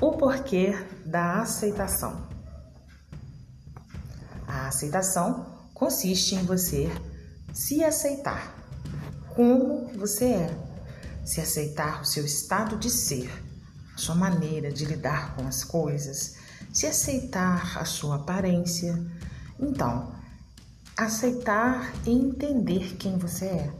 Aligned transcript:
O 0.00 0.12
porquê 0.12 0.78
da 1.04 1.40
aceitação. 1.40 2.28
A 4.46 4.68
aceitação 4.68 5.68
consiste 5.74 6.36
em 6.36 6.44
você 6.44 6.88
se 7.52 7.82
aceitar 7.82 8.54
como 9.34 9.90
você 9.98 10.24
é, 10.26 10.58
se 11.24 11.40
aceitar 11.40 12.00
o 12.00 12.04
seu 12.04 12.24
estado 12.24 12.76
de 12.76 12.88
ser, 12.88 13.28
a 13.92 13.98
sua 13.98 14.14
maneira 14.14 14.72
de 14.72 14.84
lidar 14.84 15.34
com 15.34 15.48
as 15.48 15.64
coisas, 15.64 16.36
se 16.72 16.86
aceitar 16.86 17.76
a 17.76 17.84
sua 17.84 18.16
aparência. 18.16 18.96
Então, 19.58 20.12
aceitar 20.96 21.92
e 22.06 22.10
entender 22.10 22.96
quem 22.96 23.18
você 23.18 23.46
é. 23.46 23.72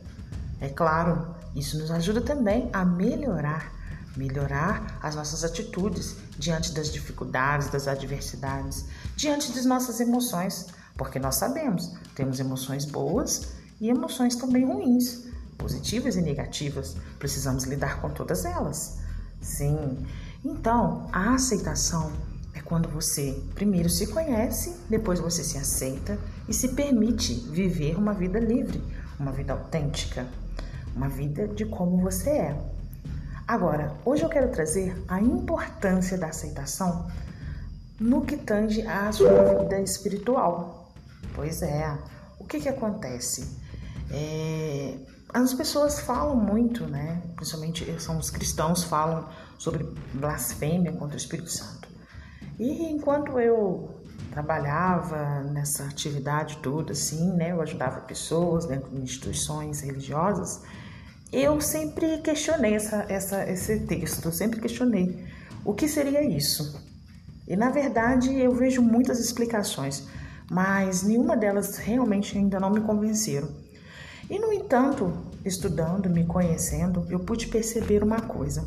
É 0.60 0.69
claro, 0.69 1.32
isso 1.55 1.78
nos 1.78 1.92
ajuda 1.92 2.20
também 2.20 2.69
a 2.73 2.84
melhorar 2.84 3.77
melhorar 4.18 4.98
as 5.00 5.14
nossas 5.14 5.45
atitudes 5.45 6.16
diante 6.36 6.72
das 6.72 6.92
dificuldades, 6.92 7.70
das 7.70 7.86
adversidades, 7.86 8.84
diante 9.16 9.52
das 9.52 9.64
nossas 9.64 10.00
emoções, 10.00 10.66
porque 10.96 11.20
nós 11.20 11.36
sabemos, 11.36 11.95
temos 12.16 12.40
emoções 12.40 12.84
boas 12.84 13.52
e 13.80 13.88
emoções 13.88 14.34
também 14.34 14.66
ruins, 14.66 15.28
positivas 15.56 16.16
e 16.16 16.20
negativas. 16.20 16.96
Precisamos 17.20 17.62
lidar 17.64 18.00
com 18.00 18.10
todas 18.10 18.45
elas. 18.45 18.98
Sim. 19.40 20.04
Então, 20.45 21.09
a 21.12 21.34
aceitação 21.34 22.12
é 22.52 22.60
quando 22.60 22.88
você 22.88 23.40
primeiro 23.54 23.88
se 23.88 24.09
conhece, 24.09 24.74
depois 24.90 25.20
você 25.20 25.45
se 25.45 25.56
aceita 25.56 26.18
e 26.48 26.52
se 26.52 26.70
permite 26.70 27.34
viver 27.34 27.96
uma 27.96 28.12
vida 28.12 28.40
livre, 28.40 28.82
uma 29.18 29.30
vida 29.30 29.52
autêntica, 29.52 30.26
uma 30.96 31.09
vida 31.09 31.46
de 31.46 31.64
como 31.66 31.98
você 31.98 32.30
é. 32.30 32.77
Agora, 33.48 33.95
hoje 34.04 34.23
eu 34.23 34.29
quero 34.29 34.51
trazer 34.51 35.02
a 35.09 35.23
importância 35.23 36.18
da 36.18 36.27
aceitação 36.27 37.10
no 37.99 38.21
que 38.21 38.37
tange 38.37 38.87
à 38.87 39.10
sua 39.10 39.30
vida 39.55 39.80
espiritual. 39.80 40.93
Pois 41.35 41.63
é, 41.63 41.96
o 42.38 42.45
que, 42.45 42.60
que 42.60 42.68
acontece? 42.68 43.59
É, 44.10 44.99
as 45.32 45.55
pessoas 45.55 45.99
falam 45.99 46.37
muito, 46.37 46.87
né? 46.87 47.23
Principalmente 47.37 47.99
são 48.02 48.18
os 48.18 48.29
cristãos 48.29 48.85
falam 48.85 49.27
sobre 49.57 49.83
blasfêmia 50.12 50.93
contra 50.93 51.15
o 51.15 51.18
Espírito 51.18 51.51
Santo. 51.51 51.88
E 52.59 52.93
enquanto 52.93 53.40
eu 53.40 53.99
trabalhava 54.30 55.40
nessa 55.45 55.85
atividade 55.85 56.59
toda, 56.59 56.93
assim, 56.93 57.33
né? 57.33 57.52
Eu 57.52 57.62
ajudava 57.62 58.02
pessoas 58.02 58.66
dentro 58.66 58.90
de 58.90 59.01
instituições 59.01 59.80
religiosas 59.80 60.60
eu 61.32 61.60
sempre 61.60 62.18
questionei 62.18 62.74
essa, 62.74 63.04
essa, 63.09 63.51
esse 63.51 63.80
texto, 63.80 64.32
sempre 64.32 64.60
questionei 64.60 65.26
o 65.65 65.75
que 65.75 65.87
seria 65.87 66.22
isso. 66.22 66.82
E 67.47 67.56
na 67.56 67.71
verdade 67.71 68.34
eu 68.38 68.54
vejo 68.54 68.81
muitas 68.82 69.21
explicações, 69.21 70.06
mas 70.50 71.03
nenhuma 71.03 71.37
delas 71.37 71.76
realmente 71.76 72.37
ainda 72.37 72.59
não 72.59 72.71
me 72.71 72.81
convenceram. 72.81 73.49
E 74.31 74.38
no 74.38 74.53
entanto, 74.53 75.12
estudando, 75.44 76.10
me 76.10 76.25
conhecendo, 76.25 77.06
eu 77.09 77.21
pude 77.21 77.49
perceber 77.49 78.03
uma 78.03 78.21
coisa. 78.21 78.66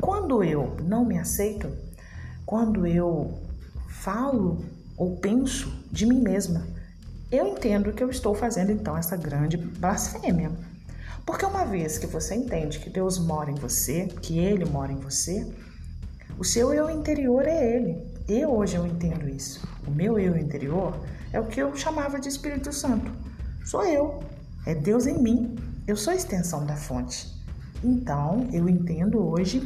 Quando 0.00 0.42
eu 0.44 0.76
não 0.82 1.04
me 1.04 1.18
aceito, 1.18 1.70
quando 2.46 2.86
eu 2.86 3.38
falo 3.88 4.64
ou 4.96 5.16
penso 5.16 5.72
de 5.90 6.06
mim 6.06 6.20
mesma, 6.20 6.66
eu 7.30 7.46
entendo 7.46 7.92
que 7.92 8.02
eu 8.02 8.10
estou 8.10 8.34
fazendo 8.34 8.72
então 8.72 8.96
essa 8.96 9.16
grande 9.16 9.56
blasfêmia. 9.56 10.50
Porque 11.30 11.46
uma 11.46 11.64
vez 11.64 11.96
que 11.96 12.08
você 12.08 12.34
entende 12.34 12.80
que 12.80 12.90
Deus 12.90 13.16
mora 13.16 13.52
em 13.52 13.54
você, 13.54 14.06
que 14.20 14.40
Ele 14.40 14.64
mora 14.64 14.90
em 14.90 14.96
você, 14.96 15.46
o 16.36 16.42
seu 16.42 16.74
eu 16.74 16.90
interior 16.90 17.46
é 17.46 17.76
Ele. 17.76 18.04
Eu 18.28 18.50
hoje 18.50 18.74
eu 18.74 18.84
entendo 18.84 19.28
isso. 19.28 19.64
O 19.86 19.92
meu 19.92 20.18
eu 20.18 20.36
interior 20.36 20.92
é 21.32 21.38
o 21.38 21.46
que 21.46 21.60
eu 21.60 21.72
chamava 21.76 22.18
de 22.18 22.28
Espírito 22.28 22.72
Santo. 22.72 23.12
Sou 23.64 23.84
eu. 23.84 24.18
É 24.66 24.74
Deus 24.74 25.06
em 25.06 25.22
mim. 25.22 25.54
Eu 25.86 25.96
sou 25.96 26.12
a 26.12 26.16
extensão 26.16 26.66
da 26.66 26.74
fonte. 26.74 27.32
Então, 27.84 28.48
eu 28.52 28.68
entendo 28.68 29.24
hoje 29.24 29.60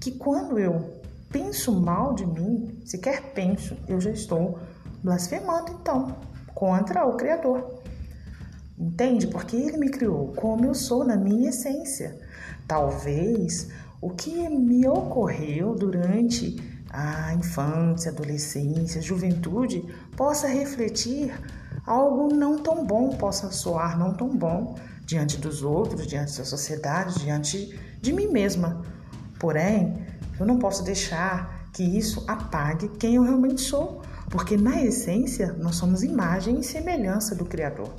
que 0.00 0.12
quando 0.12 0.58
eu 0.58 1.02
penso 1.28 1.70
mal 1.70 2.14
de 2.14 2.24
mim, 2.24 2.80
sequer 2.86 3.34
penso, 3.34 3.76
eu 3.86 4.00
já 4.00 4.10
estou 4.10 4.58
blasfemando 5.02 5.70
então 5.70 6.16
contra 6.54 7.04
o 7.04 7.14
Criador. 7.18 7.83
Entende? 8.78 9.26
Porque 9.26 9.56
ele 9.56 9.76
me 9.76 9.88
criou 9.88 10.32
como 10.34 10.66
eu 10.66 10.74
sou 10.74 11.04
na 11.04 11.16
minha 11.16 11.50
essência. 11.50 12.18
Talvez 12.66 13.68
o 14.00 14.10
que 14.10 14.48
me 14.48 14.86
ocorreu 14.86 15.74
durante 15.74 16.56
a 16.90 17.34
infância, 17.34 18.10
adolescência, 18.10 19.02
juventude 19.02 19.84
possa 20.16 20.46
refletir 20.46 21.34
algo 21.86 22.34
não 22.34 22.58
tão 22.58 22.86
bom, 22.86 23.10
possa 23.16 23.50
soar 23.50 23.98
não 23.98 24.14
tão 24.14 24.36
bom 24.36 24.76
diante 25.04 25.38
dos 25.38 25.62
outros, 25.62 26.06
diante 26.06 26.36
da 26.38 26.44
sociedade, 26.44 27.18
diante 27.20 27.78
de 28.00 28.12
mim 28.12 28.28
mesma. 28.28 28.82
Porém, 29.38 30.06
eu 30.38 30.46
não 30.46 30.58
posso 30.58 30.82
deixar 30.82 31.68
que 31.72 31.82
isso 31.82 32.24
apague 32.28 32.88
quem 32.88 33.16
eu 33.16 33.22
realmente 33.22 33.60
sou, 33.60 34.02
porque 34.30 34.56
na 34.56 34.82
essência 34.82 35.52
nós 35.54 35.76
somos 35.76 36.02
imagem 36.02 36.60
e 36.60 36.64
semelhança 36.64 37.34
do 37.34 37.44
Criador. 37.44 37.92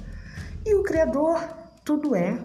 E 0.65 0.73
o 0.73 0.81
Criador, 0.81 1.39
tudo 1.83 2.15
é, 2.15 2.39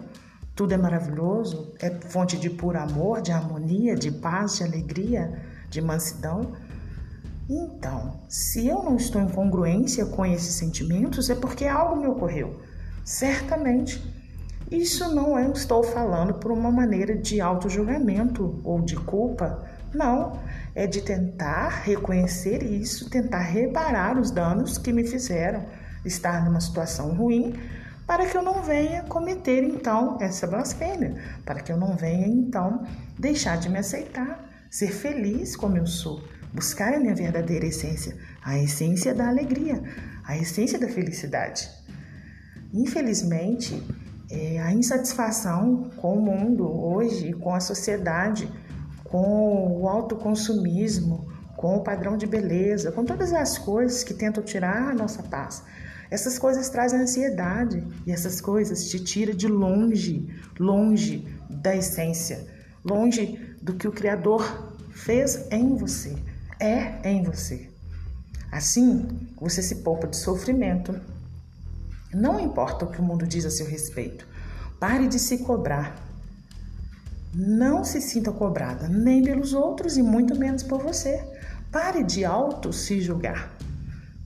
tudo 0.55 0.75
é 0.75 0.77
maravilhoso, 0.77 1.73
é 1.79 1.89
fonte 1.89 2.37
de 2.37 2.51
puro 2.51 2.77
amor, 2.77 3.19
de 3.19 3.31
harmonia, 3.31 3.95
de 3.95 4.11
paz, 4.11 4.57
de 4.57 4.63
alegria, 4.63 5.41
de 5.71 5.81
mansidão. 5.81 6.51
Então, 7.49 8.19
se 8.29 8.67
eu 8.67 8.83
não 8.83 8.95
estou 8.95 9.19
em 9.19 9.27
congruência 9.27 10.05
com 10.05 10.23
esses 10.23 10.53
sentimentos, 10.53 11.31
é 11.31 11.35
porque 11.35 11.65
algo 11.65 11.95
me 11.95 12.05
ocorreu. 12.05 12.61
Certamente. 13.03 13.99
Isso 14.69 15.13
não 15.15 15.35
é, 15.35 15.49
estou 15.49 15.81
falando 15.81 16.35
por 16.35 16.51
uma 16.51 16.71
maneira 16.71 17.17
de 17.17 17.41
auto-julgamento 17.41 18.61
ou 18.63 18.81
de 18.81 18.95
culpa. 18.97 19.67
Não, 19.91 20.39
é 20.75 20.85
de 20.85 21.01
tentar 21.01 21.81
reconhecer 21.83 22.61
isso, 22.61 23.09
tentar 23.09 23.41
reparar 23.41 24.19
os 24.19 24.29
danos 24.29 24.77
que 24.77 24.93
me 24.93 25.05
fizeram 25.07 25.65
estar 26.05 26.45
numa 26.45 26.61
situação 26.61 27.15
ruim 27.15 27.55
para 28.05 28.25
que 28.25 28.35
eu 28.35 28.41
não 28.41 28.61
venha 28.61 29.03
cometer 29.03 29.63
então 29.63 30.17
essa 30.19 30.47
blasfêmia, 30.47 31.15
para 31.45 31.61
que 31.61 31.71
eu 31.71 31.77
não 31.77 31.95
venha 31.95 32.27
então 32.27 32.83
deixar 33.17 33.57
de 33.57 33.69
me 33.69 33.77
aceitar, 33.77 34.47
ser 34.69 34.91
feliz 34.91 35.55
como 35.55 35.77
eu 35.77 35.87
sou, 35.87 36.23
buscar 36.53 36.93
a 36.93 36.99
minha 36.99 37.15
verdadeira 37.15 37.65
essência, 37.65 38.17
a 38.43 38.57
essência 38.57 39.13
da 39.13 39.27
alegria, 39.27 39.81
a 40.23 40.37
essência 40.37 40.79
da 40.79 40.87
felicidade. 40.87 41.69
Infelizmente, 42.73 43.81
é, 44.29 44.59
a 44.61 44.73
insatisfação 44.73 45.89
com 45.97 46.17
o 46.17 46.21
mundo 46.21 46.65
hoje, 46.65 47.33
com 47.33 47.53
a 47.53 47.59
sociedade, 47.59 48.49
com 49.03 49.81
o 49.81 49.89
autoconsumismo, 49.89 51.29
com 51.57 51.75
o 51.75 51.83
padrão 51.83 52.17
de 52.17 52.25
beleza, 52.25 52.91
com 52.91 53.03
todas 53.03 53.33
as 53.33 53.57
coisas 53.57 54.03
que 54.03 54.13
tentam 54.13 54.41
tirar 54.41 54.89
a 54.89 54.93
nossa 54.93 55.21
paz, 55.21 55.63
essas 56.11 56.37
coisas 56.37 56.67
trazem 56.67 56.99
ansiedade 56.99 57.87
e 58.05 58.11
essas 58.11 58.41
coisas 58.41 58.89
te 58.89 58.99
tiram 58.99 59.33
de 59.33 59.47
longe, 59.47 60.29
longe 60.59 61.25
da 61.49 61.73
essência, 61.73 62.45
longe 62.83 63.55
do 63.61 63.75
que 63.75 63.87
o 63.87 63.93
Criador 63.93 64.75
fez 64.91 65.47
em 65.49 65.73
você, 65.77 66.17
é 66.59 67.09
em 67.09 67.23
você. 67.23 67.69
Assim, 68.51 69.07
você 69.39 69.63
se 69.63 69.75
poupa 69.75 70.05
de 70.05 70.17
sofrimento. 70.17 70.99
Não 72.13 72.41
importa 72.41 72.83
o 72.83 72.91
que 72.91 72.99
o 72.99 73.03
mundo 73.03 73.25
diz 73.25 73.45
a 73.45 73.49
seu 73.49 73.65
respeito. 73.65 74.27
Pare 74.81 75.07
de 75.07 75.17
se 75.17 75.37
cobrar. 75.37 75.95
Não 77.33 77.85
se 77.85 78.01
sinta 78.01 78.33
cobrada, 78.33 78.89
nem 78.89 79.23
pelos 79.23 79.53
outros 79.53 79.95
e 79.95 80.01
muito 80.01 80.37
menos 80.37 80.61
por 80.61 80.83
você. 80.83 81.23
Pare 81.71 82.03
de 82.03 82.25
auto 82.25 82.73
se 82.73 82.99
julgar. 82.99 83.60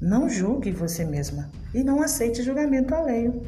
Não 0.01 0.29
julgue 0.29 0.71
você 0.71 1.05
mesma 1.05 1.49
e 1.73 1.83
não 1.83 2.01
aceite 2.01 2.43
julgamento 2.43 2.93
alheio. 2.93 3.41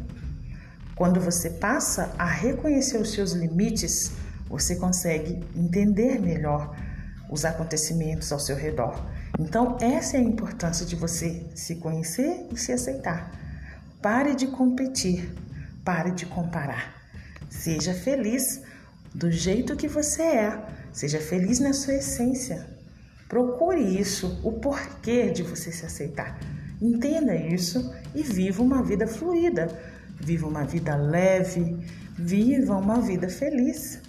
Quando 0.96 1.20
você 1.20 1.50
passa 1.50 2.12
a 2.18 2.26
reconhecer 2.26 2.98
os 2.98 3.12
seus 3.12 3.34
limites, 3.34 4.12
você 4.50 4.76
consegue 4.78 5.44
entender 5.56 6.20
melhor 6.20 6.76
os 7.30 7.46
acontecimentos 7.46 8.32
ao 8.32 8.40
seu 8.40 8.56
redor. 8.56 9.06
Então, 9.38 9.78
essa 9.82 10.18
é 10.18 10.20
a 10.20 10.24
importância 10.24 10.86
de 10.86 10.96
você 10.96 11.46
se 11.54 11.76
conhecer 11.76 12.48
e 12.52 12.58
se 12.58 12.72
aceitar. 12.72 13.32
Pare 14.02 14.34
de 14.34 14.48
competir, 14.48 15.32
pare 15.84 16.12
de 16.12 16.26
comparar. 16.26 16.96
Seja 17.50 17.94
feliz 17.94 18.62
do 19.14 19.32
jeito 19.32 19.76
que 19.76 19.88
você 19.88 20.22
é, 20.22 20.66
seja 20.92 21.20
feliz 21.20 21.60
na 21.60 21.74
sua 21.74 21.96
essência. 21.96 22.77
Procure 23.28 23.82
isso, 23.82 24.40
o 24.44 24.54
porquê 24.54 25.30
de 25.30 25.44
você 25.44 25.72
se 25.72 25.86
aceitar. 25.86 26.40
Entenda 26.82 27.36
isso 27.36 27.94
e 28.14 28.24
viva 28.24 28.62
uma 28.62 28.84
vida 28.84 29.08
fluida, 29.08 29.68
viva 30.20 30.48
uma 30.48 30.64
vida 30.64 30.96
leve, 30.96 31.78
viva 32.18 32.76
uma 32.76 33.02
vida 33.02 33.30
feliz. 33.30 34.00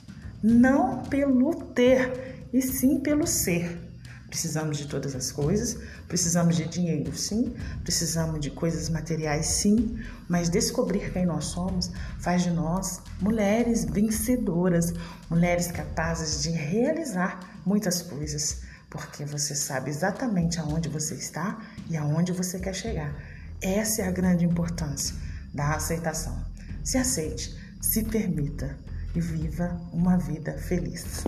Não 0.42 1.02
pelo 1.02 1.54
ter, 1.54 2.46
e 2.52 2.62
sim 2.62 3.00
pelo 3.00 3.26
ser. 3.26 3.88
Precisamos 4.28 4.76
de 4.76 4.86
todas 4.86 5.14
as 5.14 5.32
coisas, 5.32 5.78
precisamos 6.06 6.54
de 6.54 6.68
dinheiro, 6.68 7.16
sim, 7.16 7.54
precisamos 7.82 8.40
de 8.40 8.50
coisas 8.50 8.90
materiais, 8.90 9.46
sim, 9.46 9.98
mas 10.28 10.50
descobrir 10.50 11.10
quem 11.12 11.24
nós 11.24 11.46
somos 11.46 11.90
faz 12.18 12.42
de 12.42 12.50
nós 12.50 13.00
mulheres 13.20 13.86
vencedoras, 13.86 14.92
mulheres 15.30 15.68
capazes 15.68 16.42
de 16.42 16.50
realizar 16.50 17.58
muitas 17.64 18.02
coisas, 18.02 18.60
porque 18.90 19.24
você 19.24 19.54
sabe 19.54 19.90
exatamente 19.90 20.58
aonde 20.58 20.88
você 20.88 21.14
está 21.14 21.60
e 21.88 21.96
aonde 21.96 22.32
você 22.32 22.58
quer 22.58 22.74
chegar. 22.74 23.14
Essa 23.60 24.02
é 24.02 24.08
a 24.08 24.12
grande 24.12 24.44
importância 24.44 25.14
da 25.52 25.74
aceitação. 25.74 26.44
Se 26.84 26.96
aceite, 26.96 27.56
se 27.80 28.04
permita 28.04 28.78
e 29.14 29.20
viva 29.20 29.80
uma 29.92 30.16
vida 30.16 30.56
feliz. 30.58 31.24